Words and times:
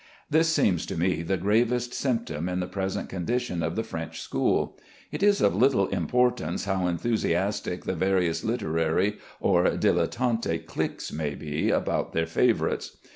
This 0.31 0.51
seems 0.51 0.87
to 0.87 0.97
me 0.97 1.21
the 1.21 1.37
gravest 1.37 1.93
symptom 1.93 2.49
in 2.49 2.59
the 2.59 2.65
present 2.65 3.07
condition 3.07 3.61
of 3.61 3.75
the 3.75 3.83
French 3.83 4.19
school. 4.19 4.79
It 5.11 5.21
is 5.21 5.41
of 5.41 5.55
little 5.55 5.85
importance 5.89 6.65
how 6.65 6.87
enthusiastic 6.87 7.83
the 7.85 7.93
various 7.93 8.43
literary 8.43 9.19
or 9.39 9.65
dilettanti 9.77 10.65
cliques 10.65 11.11
may 11.13 11.35
be 11.35 11.69
about 11.69 12.13
their 12.13 12.25
favorites. 12.25 12.97